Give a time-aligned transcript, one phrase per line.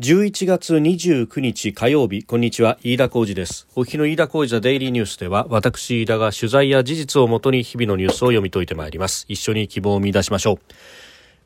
[0.00, 2.24] 11月29日火曜日。
[2.24, 2.78] こんにちは。
[2.82, 3.68] 飯田浩二です。
[3.76, 9.24] お日の飯田浩二ザデイリーニュースでは私飯田が取材や事実をもとに日々のニュースを読み解いてまいります。
[9.28, 10.58] 一緒に希望を見出しましょう。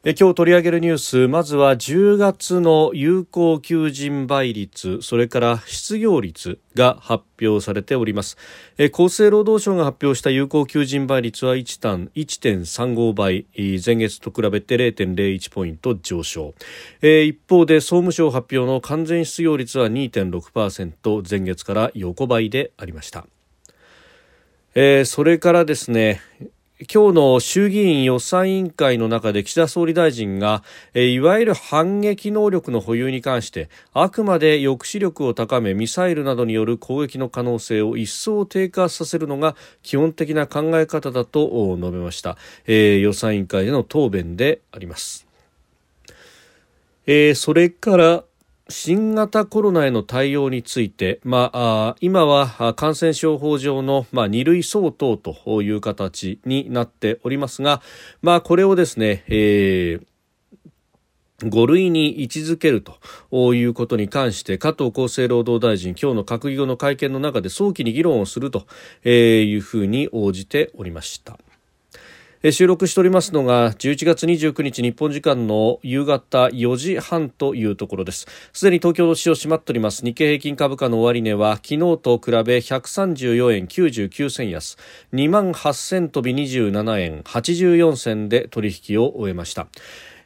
[0.04, 8.36] え今日取り上げるニュースまずは10月の有効求人倍率それから失業率が発表されております。
[8.78, 13.46] え厚生労働省が発表した有効求人倍率は1.35倍
[13.84, 16.54] 前月と比べて0.01ポイント上昇。
[17.02, 23.26] え一方で総務省発表の完全失業率は2.6%前月から横ばいでありました。
[24.76, 26.20] えそれからですね
[26.86, 30.62] 今日の衆議院予算委員会の中で岸田総理大臣が
[30.94, 42.36] いわゆる反撃能力の保有に関してあくまで抑止力を高めミサイルなどによる攻撃の可能性を一層低下させるのが基本的な考え方だと述べました、
[42.68, 45.26] えー、予算委員会での答弁であります、
[47.06, 48.24] えー、それから
[48.70, 57.80] 新型コロナへの対応について、まあ、今は感染症法上の、まあ、2類相当という形になっておりますが、
[58.20, 60.06] まあ、これをですね、えー
[61.40, 68.66] 5類に位置づけるということに関して加藤厚生労働大臣今日の閣議後の会見の中で早期に議論をすると
[69.08, 71.38] いうふうに応じておりました。
[72.44, 78.28] 収録しておりますのが11月29日日本時間の夕方4時半というところです。
[78.52, 80.04] すでに東京の市場閉まっております。
[80.04, 84.78] 日経平均株価の終値は昨日と比べ134円99銭安。
[85.12, 89.66] 2万8000飛び27円84銭で取引を終えました。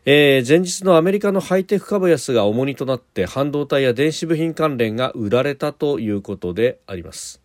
[0.04, 7.41] えー、前日のアメリカのハイテク株安が重荷となって半導体や電子部品関連が売られたということであります。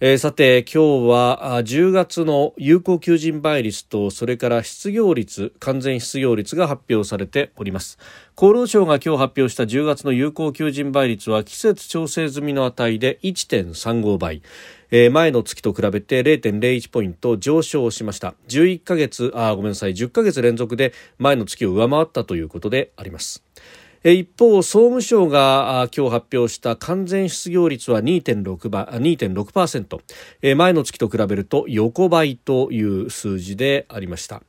[0.00, 7.96] えー、さて今日は10月の有効求人倍率とそれから失業率完全失業率が発表されております。
[8.36, 14.42] 厚労省が今日発表した10月の有効求人倍率は季節調整済みの値で1.35倍。
[14.90, 18.34] えー、前の月と比べて0.01ポイント上昇しました。
[18.48, 19.92] 11ヶ月あごめんなさい。
[19.92, 23.44] 10ヶ月連続で前の月を上回ったということであります。
[24.12, 34.42] 一方、総務省が今日発表した完全失業率は2.6倍2.6%前の月と比べると横ばいという数字でありました。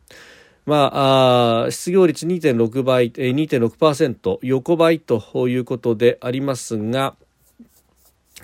[0.66, 7.16] まあ、あ失業率2.6倍、2.6%横ばいということでありますが、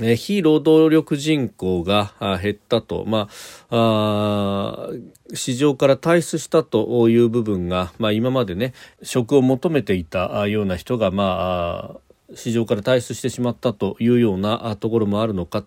[0.01, 3.29] え非労働力人口が減ったと、ま
[3.69, 4.89] あ、あ
[5.33, 8.73] 市場から退出したという部分が、まあ、今までね
[9.03, 15.63] 職を求めていたような人が、まあ、市場から退出してしまったというようなところもあるのか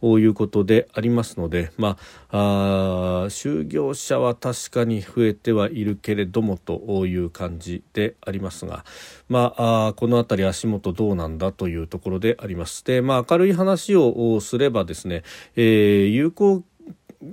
[0.00, 1.96] ということでありますので、ま
[2.30, 8.84] あ、あ就業者は確かに増えてはいるけれどもという感じでありますが、
[9.28, 12.84] まあ、あこの辺り足元どうなんだというところであります。
[12.84, 15.22] で、まあ、明るい話をすればですね、
[15.56, 16.62] えー、有効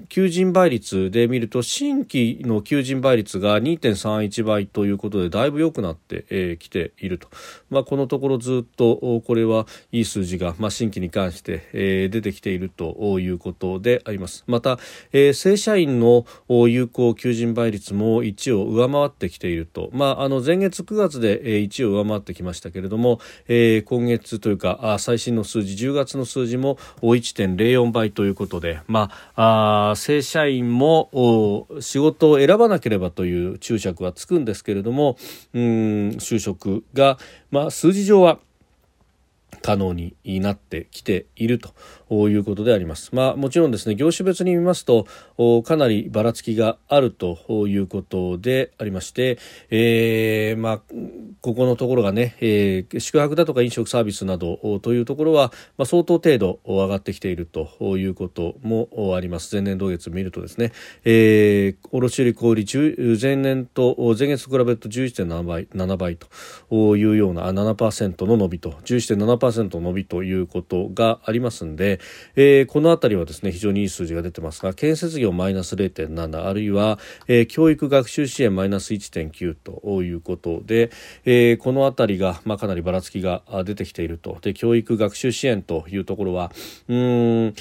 [0.10, 7.28] 求人倍率で見ると新規の求人倍率が2.31倍ということでだいぶ良くなってき、ていると、
[7.70, 14.44] まあ、このところずっとこれはいい数字が、まあ、新規に関して、出てきているということであります。
[14.48, 14.80] また、
[15.12, 35.18] 正社員の有効求人倍率も1を上回ってきていると、まあ、あの前月9月で1を上回ってきましたけれども、今月というか最新の数字10月の数字も1.04倍ということで、まあ正社員も仕事を選ばなければという注釈はつくんですけれども
[35.54, 35.64] うん
[36.20, 37.18] 就職が、
[37.52, 38.40] まあ、数字上は
[39.62, 41.74] 可能になってきていると。
[42.30, 43.10] いうことであります。
[43.14, 45.06] まあ、もちろんですね業種別に見ますと
[45.64, 49.38] かなりばらつきがあるということでありまして、
[49.70, 50.82] えー、まあ、
[51.42, 60.72] ここのところがね、えー、宿泊だとか飲食サービスなどというところは、まあ、相当程度上がってきているということもあります前年同月見るとですね、
[61.06, 62.66] えー、卸売小売
[63.20, 66.28] 前年と前月と比べると11.7倍 ,7 倍と
[66.98, 72.01] いうような7%の伸びと11.7%伸びということがありますんで、
[72.36, 80.92] えー、この辺りはですね非常にいい数字が出てますが建設業マイナス0.7あるいは、えー、教育学習支援マイナス1.9ということで、
[81.26, 86.52] えー、この辺りが、まあ、かなりばらつきが出てきているとで教育学習支援というところは
[86.88, 87.54] うん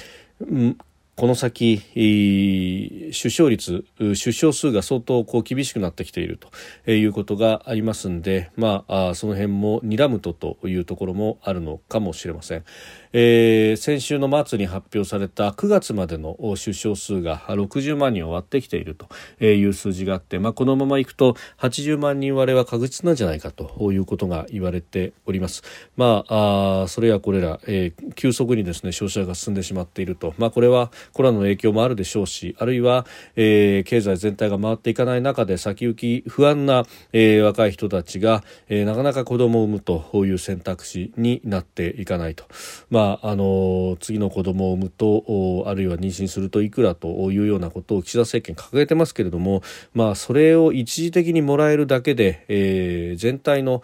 [1.21, 6.39] この先出生率出生数が相当こう厳しくなってきている
[6.85, 12.63] ということがありますんで、まあ、その辺も睨むとというところもあるのかもしれません。
[13.13, 25.63] えー、先週の末に発表された9月までの出生数が60万人を割ってきているという数字があって、まあ、このままいくと80万人割れは確実なんじゃないかということが言われております。
[25.97, 33.05] まあ、あそれやこれら、えー、急速にですね消費者が進んでしまっていると、まあ、これはコロナの影響もあるでしょうしあるいは、
[33.35, 42.45] えー、経済全体が回っていかない中で先行き不安な、えー、若い人たちが、えー、なかなか子供を産むという選択肢になっていかないと。
[42.89, 49.63] まあまあ、あの次の子供を産むとあるいは妊娠するといくらというようなことを岸田政権掲げてますけれども、
[49.95, 53.81] まあ、それを一時的にもらえるだけで、えー、全体の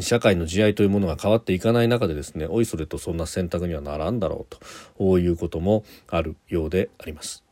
[0.00, 4.56] 社会の慈愛というものが変わっていかない中でですねおいそれとそんな選択にはならんだろう
[4.98, 7.44] ということもあるようであります。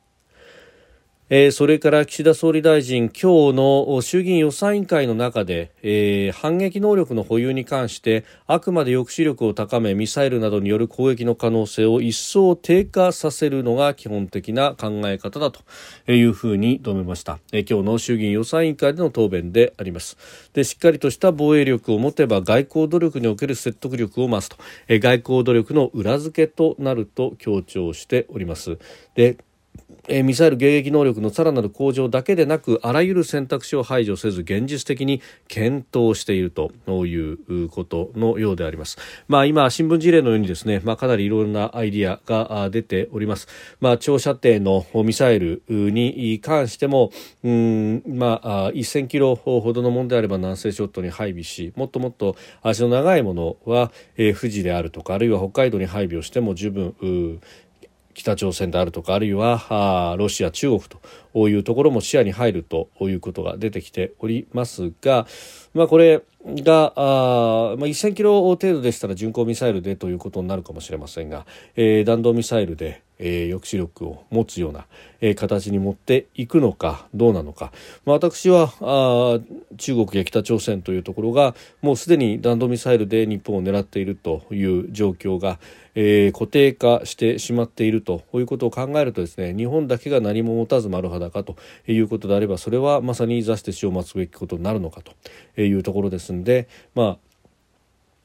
[1.30, 15.60] えー、それから岸田総理大臣、今日の衆議院予算委員会の中で、えー、反撃能力の保有に関してあくまで抑止力を高めミサイルなどによる攻撃の可能性を一層低下させるのが基本的な考え方だと
[16.10, 20.16] いうふうに述べました、えー、今日の衆議院予算委員会での答弁であります。
[20.54, 28.78] でしっかりとした防衛力を持てば外交努力における説得力を増すと、えー、外交努力の裏付けとなると強調しております。
[29.14, 29.36] で
[30.08, 36.72] ミサイル迎撃能力のさらなる向上だけでなくあらゆる選択肢を排除せず現実的に検討していると
[37.06, 38.98] いうことのようであります。
[39.28, 43.48] まあ、今新聞事例のようにですね、まあ、かなりいろんなアイディアが出ております。
[43.80, 47.10] まあ、長射程のミサイルに関しても、
[47.44, 57.40] うん、まあ、1000キロほどのものであれば南西諸島に配備し、もっともっと足の長いものは、富士であるとか、あるいは北海道に配備をしても十分
[58.18, 60.80] 北朝鮮であるとかあるいはロシア中国
[61.32, 65.26] というところも視野に入るということが出てきておりますが、
[65.72, 74.86] まあ、これがあ、まあ、1000キロ程度でしたら巡航ミサイルでということになるかもしれませんが、えー、弾道ミサイルで、えー、抑止力を持つような、
[75.20, 77.72] えー、形に持っていくのかどうなのか、
[78.04, 79.40] まあ、私はあ
[79.76, 85.58] 中国や北朝鮮というところがもうすでに弾道ミサイルで日本を狙っているという状況が、
[85.94, 91.56] えー、固定化してしまっているということを考えるとですね日本だけが何も持たず丸裸と
[91.86, 95.02] いうことであればそれはまさに座して死を待つべきことになるのか
[95.56, 97.27] というところですのでまあ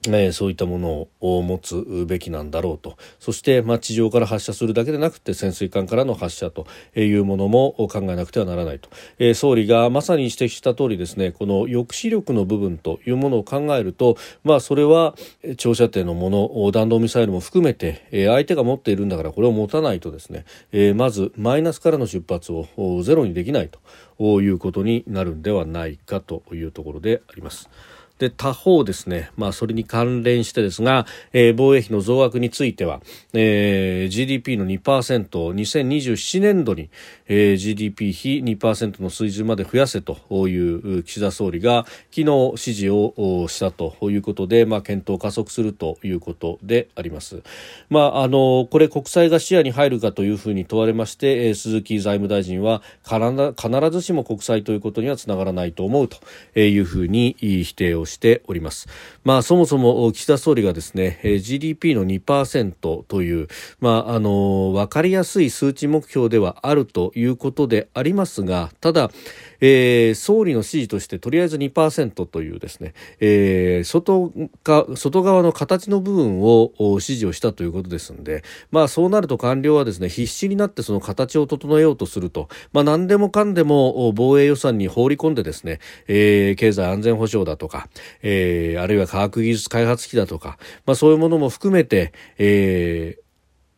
[0.07, 8.89] え、そういったものを持つべきなんだろうとそして、まあ、地上から発射するだけでなくて潜水艦からの発射というものも考えなくてはならないと、
[9.19, 15.15] えー、総理がまさに指摘した通りですねこの抑止力の部分というものを考えると、まあ、それは
[15.57, 22.67] 長射程のもの弾道ミサイルも含めて、えー、相手が持っているんだからこれを持たないとですね、えー、まずマイナスからの出発を
[23.03, 23.69] ゼロにできない
[24.19, 27.69] ということになるんではないかというところであります。
[28.23, 33.01] で他方ですね、まあ、それに関連してですが、えー、防衛費の増額については、
[33.33, 36.89] えー、GDP の2% 2027年度に、
[37.27, 47.43] えー、GDP 比2%の水準まで増やせという岸田総理が昨日指示をしたということで、まあ、検討を加速するということであります。
[47.89, 56.19] まあ、あのこれ国債が視野に入るかというふうに問われまして、えー、鈴木財務大臣は必ずしも国債ということにはつながらないと思うと
[56.59, 58.87] いうふうに否定をしております。
[59.23, 63.47] まあ、そもそも岸田総理がですね、GDP の2%という、
[63.79, 69.11] まあ、あの、わかりやすい数値目標ではあるということでありますが、ただ、
[69.65, 85.79] えー、総理の指示としてとりあえず2%というですね、えー、外か外側の形の部分を指示をしたということですので、まあそうなると官僚はですね、必死になってその形を整えようとすると、まあ何でもかんでも防衛予算に放り込んでですね、
[86.09, 87.87] えー、経済安全保障だとか、
[88.21, 93.22] えー、あるいは科学技術開発費だとか、まあそういうものも含めて、えー、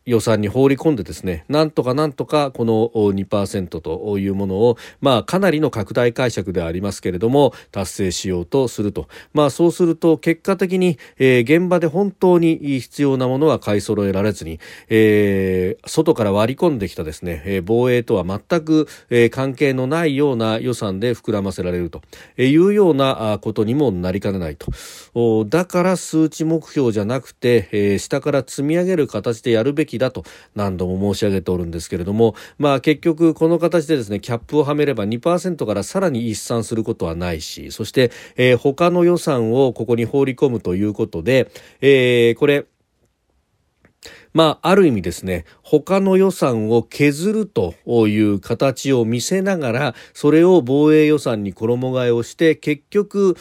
[0.06, 9.08] 予算に放り込んでですね、なんとかなんとかこの2%というものを、まあかなりの拡大解釈でありますけれども、達成しようとすると。
[9.32, 22.02] まあそうすると結果的に、えー、現場で本当に必要なものは買い揃えられずに、えー、外から割り込んできたですね、えー、防衛とは全く、えー、関係のないような予算で膨らませられると
[22.40, 25.44] いうようなことにもなりかねないと。
[25.46, 30.24] だから数値目標じゃなくて、えー、下から積み上げる形でやるべきだと
[30.54, 41.50] 何度も申し上げておるんですけれども、まあ結局この形でですね、キャップをはめれば2%からさらに一算することはないし、そして、えー、他の予算をここに放り込むということで、
[41.80, 42.66] えー、これ、
[44.36, 53.36] まあ、ある意味ですね、他の予算を削るという形を見せながら、それを防衛予算に衣替えをして、結局、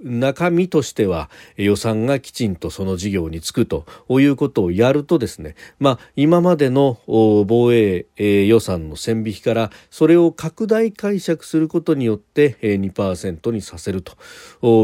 [0.00, 14.16] 中身としては予算がきちんとその事業につくということをやるとですね、まあ、今までの防衛予算の線引きからそれを拡大解釈することによって2%にさせると。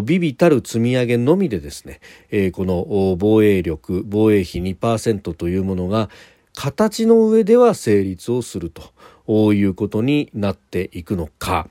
[0.02, 2.00] 微々たる積み上げのみでですね
[2.52, 6.10] この防衛力防衛費2%というものが
[6.54, 11.68] 形の上では成立をするということになっていくのか、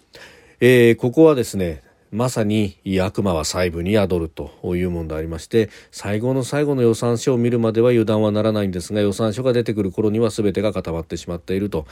[0.59, 11.87] えー、ここはですねまさに悪魔は細部に宿るというものでありまして最後の最後の予算書を見るまでは油断はならないんですが予算書が出てくる頃には全てが固まってしまっていると、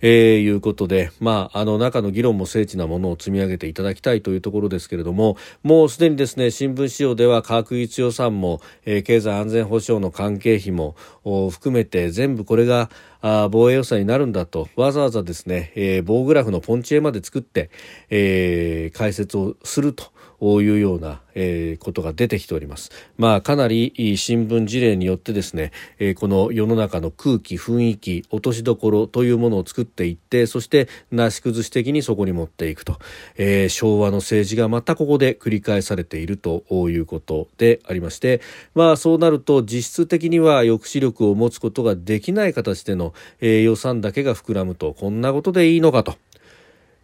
[0.00, 12.90] えー、いうことで、まあ、あの中の議論も精緻なものを積み上げていただきたいというところですけれどももうすでにですね新聞紙用では確実予算も、えー、経済安全保障の関係費も含めて全部これが
[13.28, 14.68] あ防衛予算になるんだと。
[14.76, 17.70] わざわざですね、えー、棒グラフのポンチ絵まで作って、
[18.08, 20.12] えー、解説をすると。
[20.40, 22.90] いうような、えー、ことが出てきております。
[23.16, 32.98] まあ、かなり新聞事例によってですね、えー、この世の中の空気、雰囲気、落としどころというものを作っていって、そしてなし崩し的にそこに持っていくと、
[33.36, 38.40] えー、昭和の政治がまたここで繰り返されているということでありまして、
[38.74, 46.16] まあ、そうなると実質的には抑止力を持つことができない形での、えー、予算だけが膨らむと、こんなことでいいのかと、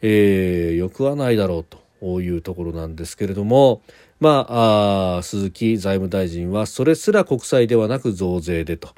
[0.01, 1.82] えー、よくはないだろうと。
[2.05, 3.83] いうところなんですけれども、
[4.21, 8.93] まあ、あ鈴木財務大臣はそれすら国債ではなく増税でと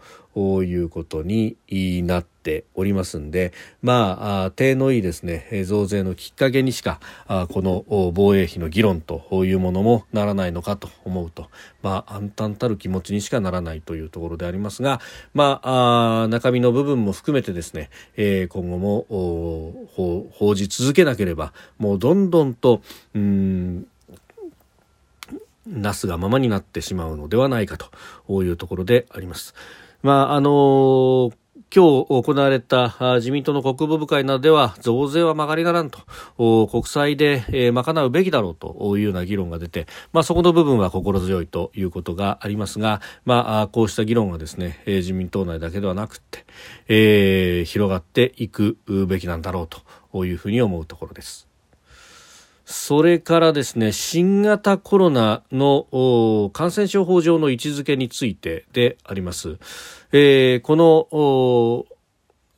[0.62, 1.56] いうことに
[2.02, 7.00] なってておりますんで、まあ、手のいいですね増税のきっかけにしか
[7.48, 11.48] この防衛費の議論というものもならないのかと思うと、
[11.82, 15.00] まあ、暗淡たる気持ちにしかならないというところでありますが、
[15.32, 19.06] まあ、中身の部分も含めてですね、え今後も
[19.96, 22.82] 報じ続けなければもうどんどんと
[23.14, 23.86] うん
[25.66, 29.54] なすがままになってしまうのではないかというところであります。
[30.02, 31.43] まああのー
[31.74, 36.00] 今日行われた自民党の国防部会などでは増税は曲がりならんと
[36.66, 46.44] 国債で、賄うべきだろうというような議論が出て、まあ、そこの部分は心強いということがありますが、まあ、こうした議論がですね自民党内だけではなくて、
[46.88, 48.76] えー、広がっていく
[49.08, 49.68] べきなんだろう
[50.12, 51.53] というふうに思うところです。
[52.66, 59.58] それからですね、新型コロナの感染症法上の位置づけについてであります。
[60.12, 61.86] えー、この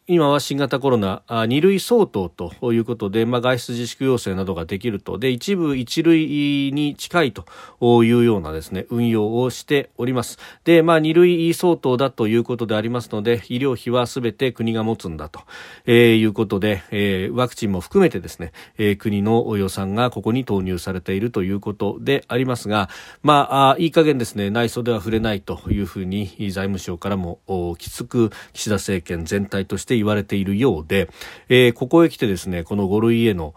[0.08, 5.18] 今は新型コロナ2類相当ということで、まあ、外出自粛要請などができると。
[5.18, 7.44] で一部一類に近いと
[8.04, 10.38] いうようなですね運用をしております。
[10.62, 15.40] で、まあ、2類相当だということでありますので医療費はすべて国が持つんだと、
[15.86, 22.90] えー、いうことで、えー、ワクチンも含めてですね、えー、国の予算がここに投入されているということでありますが、
[23.25, 27.40] まあ、あいい加減ですね内装では触れないというふうに財務省からも
[27.80, 31.10] きつく岸田政権全体として言われているようで、
[31.48, 33.54] えー、ここへ来てですねこの5類への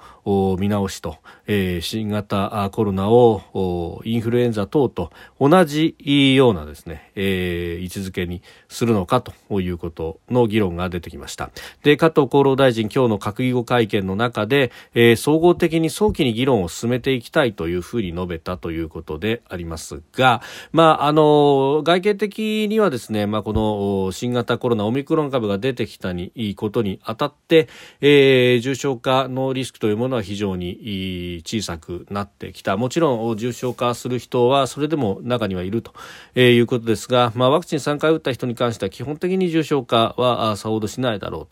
[0.60, 1.18] 見直しと、
[1.48, 5.96] えー、新型コロナをインフルエンザ等と同じ
[6.36, 11.52] ようなですね、えー、位置づけにするのかということの議論が出てきました。
[11.84, 27.68] で加藤厚労大臣今日の閣議後会見の中で、えー、総合的に早期に議論を進めていきたいというふうに述べたということでありますが、まあ、あの外形的にはですね、まあ、この新型コロナオミクロン株が出てきたにいいことにあたって、
[28.02, 32.78] えー、重症化のリスクというものは非常に小さくなってきた。
[32.78, 35.94] もちろん重症化する人はそれでも中にはいると、
[36.40, 41.48] いうことですが、まあ、ワクチン3回打った人に関しては基本的に重症化はさほどしないだろう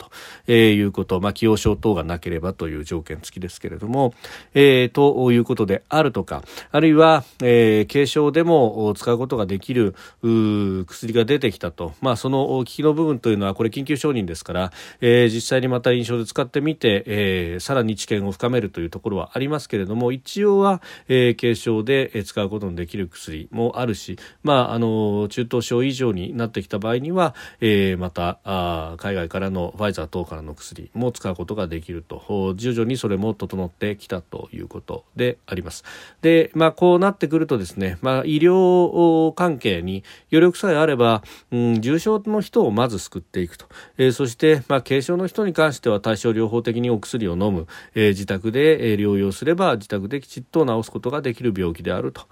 [0.46, 4.14] と、いうこと、まあ、既往症等がなければという条件付きですけれども、
[4.54, 32.54] えー、ということであるとか、あるいは、えー、軽症でも使うことができる薬が出てきたと、まあ、その効きの部分というのはこれ緊急承認ですから、えー、実際にまた臨床で使ってみて、えー、さらに知見を深めるというところはありますけれども一応は、えー、軽症で使うことのできる薬もあるし、まあ、あの中等症以上になってきた場合には、えー、またあ海外からのファイザー等からの薬も使うことができると。
[32.56, 35.84] 徐々にそれも整ってきたということであります。
[36.22, 52.26] で、まあ、こうなってくるとですね、まあ、医療関係に余力さえあれば、うん、重症の人をまず救っていくと、えー、そして、まあ軽症の人に関しては対症療法的にお薬を飲む、えー、自宅宅で療養すれば自宅できちっと治すことができる病気であると。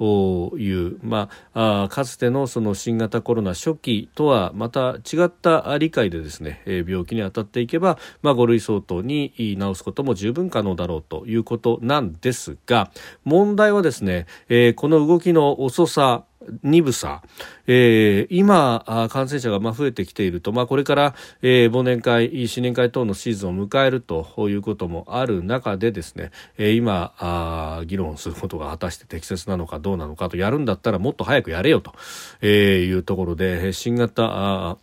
[0.00, 12.90] いう、まあ、かつてのその新型コロナ初期とはまた違った理解でですね、病気に当たっていけば、まあ、5類相当に治すことも十分可能だろうということなんですが
[13.24, 14.26] 問題はですね、
[14.74, 16.24] この動きの遅さ
[16.62, 17.22] 鈍さ、
[17.66, 31.92] えー、今、感染者が増えてきていると、まあ、これから、えー、忘年会、新年会等のシーズンを迎えるということもある中でですね、えー、今あ、議論することが果たして適切なのかどうなのかと、やるんだったらもっと早くやれよと、
[32.40, 34.76] えー、いうところで、新型、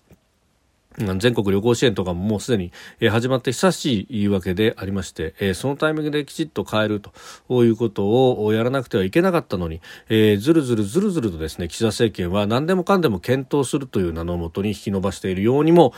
[1.18, 2.72] 全国旅行支援とかももうすでに
[3.10, 15.94] 始まって久しいわけでありまして、そのタイミングできちっと変えるということをやらなくてはいけなかったのに、ずるずるずるずるとですね、岸田政権は何でもかんでも検討するという名のもとに引き伸ばしているようにも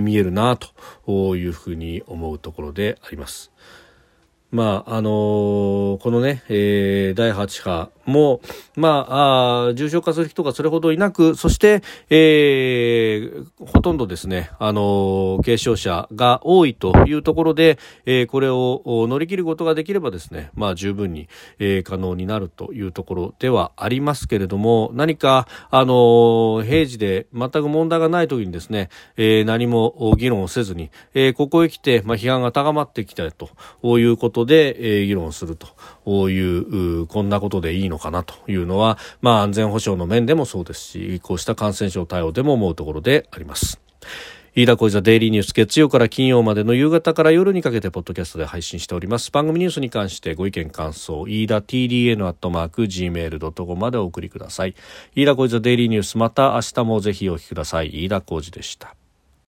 [0.00, 3.52] 見えるなというふうに思うところであります。
[4.50, 8.40] まああのー、このね、えー、第8波も、
[8.76, 43.80] まあ、あ重症化する人がそれほどいなく、そして、えー、ほとんどですね、あのー、軽症者が多いというところで、えー、これを乗り切ることができればですね、まあ、十分に、えー、可能になるというところではありますけれども、何か、あのー、平時で全く問題がない時にですね、えー、何も議論をせずに、えー、ここへ来て、まあ、批判が高まってきたということで、えー、議論するという、こんなことでいいののかなというのは、まあ安全保障の面でもそうですし、こうした感染症対応でも思うところであります。
[44.54, 49.30] 飯田小泉デイリーニュース月曜から金曜までの夕方から夜にかけてポッドキャストで配信しております。
[49.30, 54.74] 番組ニュースに関してご意見感想飯田 TDN アットマーク Gmail.com までお送りください。
[55.14, 58.04] 飯田小泉デイリーニュースまた明日もぜひお聞きください。
[58.04, 58.96] 飯田小泉でした。